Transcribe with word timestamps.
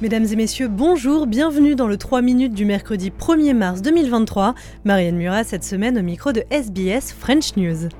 Mesdames 0.00 0.24
et 0.32 0.36
messieurs, 0.36 0.68
bonjour, 0.68 1.26
bienvenue 1.26 1.74
dans 1.74 1.86
le 1.86 1.98
3 1.98 2.22
minutes 2.22 2.54
du 2.54 2.64
mercredi 2.64 3.10
1er 3.10 3.52
mars 3.52 3.82
2023. 3.82 4.54
Marianne 4.84 5.16
Murat 5.16 5.44
cette 5.44 5.62
semaine 5.62 5.98
au 5.98 6.02
micro 6.02 6.32
de 6.32 6.42
SBS 6.50 7.12
French 7.12 7.54
News. 7.58 7.90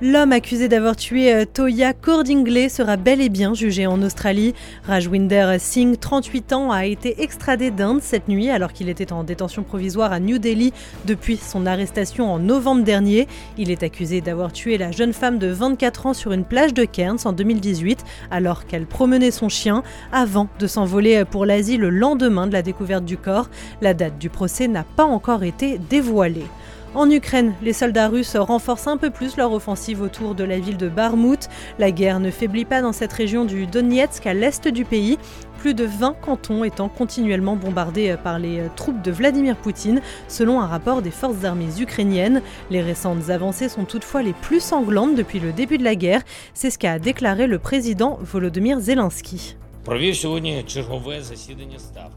L'homme 0.00 0.30
accusé 0.30 0.68
d'avoir 0.68 0.94
tué 0.94 1.34
euh, 1.34 1.44
Toya 1.44 1.92
Cordingley 1.92 2.68
sera 2.68 2.96
bel 2.96 3.20
et 3.20 3.28
bien 3.28 3.52
jugé 3.52 3.88
en 3.88 4.00
Australie. 4.00 4.54
Rajwinder 4.86 5.56
Singh, 5.58 5.98
38 5.98 6.52
ans, 6.52 6.70
a 6.70 6.86
été 6.86 7.20
extradé 7.20 7.72
d'Inde 7.72 8.00
cette 8.00 8.28
nuit 8.28 8.48
alors 8.48 8.72
qu'il 8.72 8.88
était 8.90 9.12
en 9.12 9.24
détention 9.24 9.64
provisoire 9.64 10.12
à 10.12 10.20
New 10.20 10.38
Delhi 10.38 10.72
depuis 11.04 11.36
son 11.36 11.66
arrestation 11.66 12.32
en 12.32 12.38
novembre 12.38 12.84
dernier. 12.84 13.26
Il 13.56 13.72
est 13.72 13.82
accusé 13.82 14.20
d'avoir 14.20 14.52
tué 14.52 14.78
la 14.78 14.92
jeune 14.92 15.12
femme 15.12 15.40
de 15.40 15.48
24 15.48 16.06
ans 16.06 16.14
sur 16.14 16.30
une 16.30 16.44
plage 16.44 16.74
de 16.74 16.84
Cairns 16.84 17.18
en 17.24 17.32
2018 17.32 18.04
alors 18.30 18.66
qu'elle 18.66 18.86
promenait 18.86 19.32
son 19.32 19.48
chien 19.48 19.82
avant 20.12 20.46
de 20.60 20.68
s'envoler 20.68 21.24
pour 21.24 21.44
l'Asie 21.44 21.76
le 21.76 21.90
lendemain 21.90 22.46
de 22.46 22.52
la 22.52 22.62
découverte 22.62 23.04
du 23.04 23.16
corps. 23.16 23.50
La 23.82 23.94
date 23.94 24.16
du 24.18 24.30
procès 24.30 24.68
n'a 24.68 24.84
pas 24.84 25.06
encore 25.06 25.42
été 25.42 25.76
dévoilée. 25.90 26.46
En 26.94 27.10
Ukraine, 27.10 27.54
les 27.62 27.74
soldats 27.74 28.08
russes 28.08 28.34
renforcent 28.34 28.86
un 28.86 28.96
peu 28.96 29.10
plus 29.10 29.36
leur 29.36 29.52
offensive 29.52 30.00
autour 30.00 30.34
de 30.34 30.42
la 30.42 30.58
ville 30.58 30.78
de 30.78 30.88
Barmout. 30.88 31.48
La 31.78 31.90
guerre 31.90 32.18
ne 32.18 32.30
faiblit 32.30 32.64
pas 32.64 32.80
dans 32.80 32.94
cette 32.94 33.12
région 33.12 33.44
du 33.44 33.66
Donetsk 33.66 34.26
à 34.26 34.32
l'est 34.32 34.66
du 34.68 34.86
pays, 34.86 35.18
plus 35.58 35.74
de 35.74 35.84
20 35.84 36.14
cantons 36.22 36.64
étant 36.64 36.88
continuellement 36.88 37.56
bombardés 37.56 38.16
par 38.24 38.38
les 38.38 38.62
troupes 38.74 39.02
de 39.02 39.10
Vladimir 39.10 39.56
Poutine, 39.56 40.00
selon 40.28 40.60
un 40.60 40.66
rapport 40.66 41.02
des 41.02 41.10
forces 41.10 41.44
armées 41.44 41.78
ukrainiennes. 41.78 42.40
Les 42.70 42.80
récentes 42.80 43.28
avancées 43.28 43.68
sont 43.68 43.84
toutefois 43.84 44.22
les 44.22 44.32
plus 44.32 44.60
sanglantes 44.60 45.14
depuis 45.14 45.40
le 45.40 45.52
début 45.52 45.76
de 45.76 45.84
la 45.84 45.94
guerre, 45.94 46.22
c'est 46.54 46.70
ce 46.70 46.78
qu'a 46.78 46.98
déclaré 46.98 47.46
le 47.46 47.58
président 47.58 48.18
Volodymyr 48.22 48.80
Zelensky. 48.80 49.56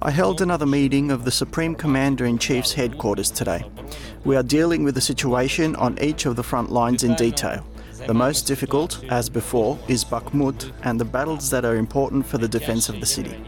I 0.02 0.12
held 0.12 0.42
another 0.42 0.66
meeting 0.66 1.10
of 1.10 1.24
the 1.24 1.32
Supreme 1.32 1.74
Commander 1.74 2.26
in 2.26 2.38
Chief's 2.38 2.74
headquarters 2.74 3.32
today. 3.32 3.64
We 4.26 4.36
are 4.36 4.44
dealing 4.44 4.84
with 4.84 4.96
the 4.96 5.02
situation 5.02 5.78
on 5.78 5.98
each 6.02 6.26
of 6.26 6.36
the 6.36 6.44
front 6.44 6.70
lines 6.70 7.06
in 7.06 7.16
detail. 7.16 7.66
The 8.08 8.14
most 8.14 8.42
difficult, 8.42 9.02
as 9.10 9.30
before, 9.30 9.80
is 9.88 10.04
Bakhmut 10.04 10.70
and 10.84 11.00
the 11.00 11.06
battles 11.06 11.50
that 11.52 11.64
are 11.64 11.78
important 11.78 12.26
for 12.26 12.38
the 12.38 12.48
defense 12.50 12.90
of 12.90 13.00
the 13.00 13.06
city. 13.06 13.42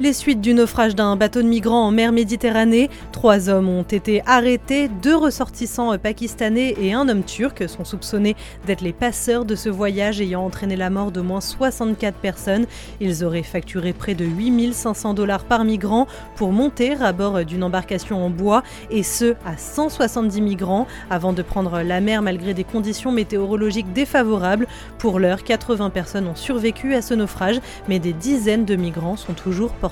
Les 0.00 0.14
suites 0.14 0.40
du 0.40 0.54
naufrage 0.54 0.94
d'un 0.94 1.14
bateau 1.14 1.42
de 1.42 1.46
migrants 1.46 1.86
en 1.86 1.90
mer 1.90 2.10
Méditerranée. 2.10 2.88
Trois 3.12 3.50
hommes 3.50 3.68
ont 3.68 3.82
été 3.82 4.22
arrêtés, 4.24 4.88
deux 4.88 5.14
ressortissants 5.14 5.98
pakistanais 5.98 6.74
et 6.80 6.94
un 6.94 7.06
homme 7.10 7.22
turc 7.22 7.68
sont 7.68 7.84
soupçonnés 7.84 8.34
d'être 8.66 8.80
les 8.80 8.94
passeurs 8.94 9.44
de 9.44 9.54
ce 9.54 9.68
voyage 9.68 10.22
ayant 10.22 10.42
entraîné 10.46 10.74
la 10.74 10.88
mort 10.88 11.12
de 11.12 11.20
moins 11.20 11.42
64 11.42 12.16
personnes. 12.16 12.64
Ils 13.02 13.24
auraient 13.24 13.42
facturé 13.42 13.92
près 13.92 14.14
de 14.14 14.24
8500 14.24 15.12
dollars 15.12 15.44
par 15.44 15.64
migrant 15.64 16.06
pour 16.34 16.50
monter 16.50 16.94
à 16.94 17.12
bord 17.12 17.44
d'une 17.44 17.62
embarcation 17.62 18.24
en 18.24 18.30
bois 18.30 18.62
et 18.90 19.02
ce 19.02 19.34
à 19.44 19.58
170 19.58 20.40
migrants 20.40 20.86
avant 21.10 21.34
de 21.34 21.42
prendre 21.42 21.82
la 21.82 22.00
mer 22.00 22.22
malgré 22.22 22.54
des 22.54 22.64
conditions 22.64 23.12
météorologiques 23.12 23.92
défavorables. 23.92 24.66
Pour 24.96 25.18
l'heure, 25.18 25.44
80 25.44 25.90
personnes 25.90 26.26
ont 26.26 26.36
survécu 26.36 26.94
à 26.94 27.02
ce 27.02 27.12
naufrage, 27.12 27.60
mais 27.86 27.98
des 27.98 28.14
dizaines 28.14 28.64
de 28.64 28.76
migrants 28.76 29.18
sont 29.18 29.34
toujours 29.34 29.72
portés 29.72 29.89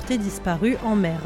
en 0.84 0.96
mer. 0.96 1.20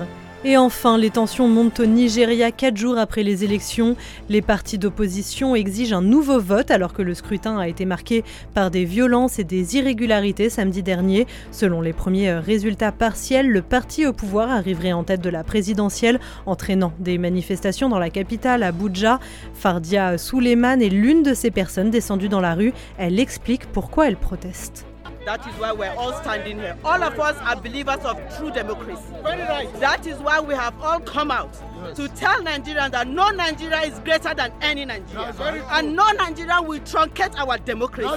Et 0.45 0.57
enfin, 0.57 0.99
les 0.99 1.11
tensions 1.11 1.47
montent 1.47 1.79
au 1.79 1.87
Nigeria 1.87 2.51
quatre 2.51 2.77
jours 2.77 2.99
après 2.99 3.23
les 3.23 3.45
élections. 3.45 3.95
Les 4.29 4.43
partis 4.43 4.77
d'opposition 4.77 5.55
exigent 5.55 5.97
un 5.97 6.03
nouveau 6.03 6.41
vote 6.41 6.73
alors 6.73 6.93
que 6.93 7.03
le 7.03 7.15
scrutin 7.15 7.59
a 7.59 7.69
été 7.69 7.85
marqué 7.85 8.25
par 8.53 8.73
des 8.73 8.85
violences 8.85 9.39
et 9.39 9.45
des 9.45 9.77
irrégularités 9.77 10.51
samedi 10.51 10.83
dernier. 10.83 11.29
Selon 11.53 11.81
les 11.81 11.93
premiers 11.93 12.33
résultats 12.33 12.91
partiels, 12.91 13.49
le 13.51 13.63
parti 13.63 14.05
au 14.05 14.13
pouvoir 14.13 14.51
arriverait 14.51 14.93
en 14.93 15.05
tête 15.05 15.21
de 15.21 15.31
la 15.31 15.45
présidentielle, 15.45 16.19
entraînant 16.45 16.93
des 16.99 17.19
manifestations 17.19 17.89
dans 17.89 18.01
la 18.01 18.11
capitale, 18.11 18.65
Abuja. 18.65 19.21
Fardia 19.55 20.19
Suleiman 20.19 20.83
est 20.83 20.89
l'une 20.89 21.23
de 21.23 21.35
ces 21.35 21.53
personnes 21.53 21.91
descendues 21.91 22.29
dans 22.29 22.41
la 22.41 22.55
rue. 22.55 22.73
Elle 22.99 23.21
explique 23.21 23.67
pourquoi 23.67 24.09
elle 24.09 24.17
proteste. 24.17 24.87
That 25.25 25.47
is 25.47 25.55
why 25.61 25.73
we're 25.73 25.95
all 25.97 26.13
standing 26.15 26.59
here. 26.59 26.77
All 26.85 27.03
of 27.03 27.19
us 27.21 27.37
are 27.39 27.57
believers 27.57 28.05
of 28.05 28.19
true 28.37 28.51
democracy. 28.51 29.03
That 29.23 30.07
is 30.07 30.19
why 30.19 30.41
we 30.41 30.55
have 30.55 30.75
all 30.83 31.01
come 31.01 31.31
out 31.31 31.53
to 31.97 32.09
tell 32.09 32.41
Nigerians 32.43 32.91
that 32.93 33.07
no 33.09 33.31
Nigeria 33.31 33.81
is 33.83 33.99
greater 34.01 34.35
than 34.35 34.53
any 34.61 34.85
Nigeria. 34.85 35.33
And 35.71 35.95
no 35.95 36.11
Nigeria 36.13 36.61
will 36.61 36.81
truncate 36.81 37.37
our 37.39 37.59
democracy. 37.59 38.09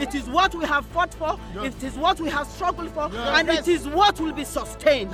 It 0.00 0.14
is 0.14 0.28
what 0.28 0.54
we 0.54 0.64
have 0.64 0.86
fought 0.86 1.14
for, 1.14 1.38
it 1.56 1.82
is 1.82 1.94
what 1.96 2.20
we 2.20 2.28
have 2.30 2.46
struggled 2.46 2.90
for, 2.90 3.10
and 3.14 3.48
it 3.48 3.66
is 3.68 3.88
what 3.88 4.20
will 4.20 4.32
be 4.32 4.44
sustained. 4.44 5.12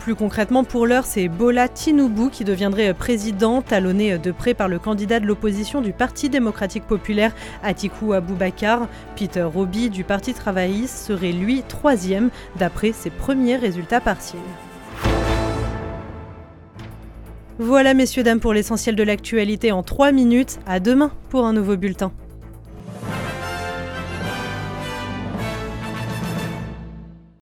Plus 0.00 0.14
concrètement, 0.14 0.64
pour 0.64 0.86
l'heure, 0.86 1.04
c'est 1.04 1.28
Bola 1.28 1.68
Tinubu 1.68 2.30
qui 2.30 2.44
deviendrait 2.44 2.94
président, 2.94 3.60
talonné 3.60 4.16
de 4.16 4.32
près 4.32 4.54
par 4.54 4.66
le 4.66 4.78
candidat 4.78 5.20
de 5.20 5.26
l'opposition 5.26 5.82
du 5.82 5.92
Parti 5.92 6.30
démocratique 6.30 6.84
populaire, 6.84 7.34
Atiku 7.62 8.14
Abubakar. 8.14 8.88
Peter 9.14 9.42
Roby 9.42 9.90
du 9.90 10.02
Parti 10.02 10.32
travailliste 10.32 10.96
serait 10.96 11.32
lui 11.32 11.62
troisième 11.68 12.30
d'après 12.58 12.92
ses 12.92 13.10
premiers 13.10 13.56
résultats 13.56 14.00
partiels. 14.00 14.40
Voilà, 17.58 17.92
messieurs, 17.92 18.22
dames, 18.22 18.40
pour 18.40 18.54
l'essentiel 18.54 18.96
de 18.96 19.02
l'actualité 19.02 19.70
en 19.70 19.82
3 19.82 20.12
minutes. 20.12 20.60
À 20.66 20.80
demain 20.80 21.10
pour 21.28 21.44
un 21.44 21.52
nouveau 21.52 21.76
bulletin. 21.76 22.10